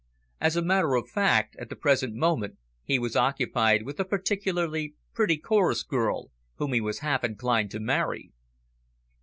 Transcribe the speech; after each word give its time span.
As 0.39 0.55
a 0.55 0.63
matter 0.63 0.95
of 0.95 1.07
fact, 1.07 1.55
at 1.59 1.69
the 1.69 1.75
present 1.75 2.15
moment 2.15 2.57
he 2.83 2.97
was 2.97 3.15
occupied 3.15 3.83
with 3.83 3.99
a 3.99 4.03
particularly 4.03 4.95
pretty 5.13 5.37
chorus 5.37 5.83
girl, 5.83 6.31
whom 6.55 6.73
he 6.73 6.81
was 6.81 7.01
half 7.05 7.23
inclined 7.23 7.69
to 7.69 7.79
marry. 7.79 8.31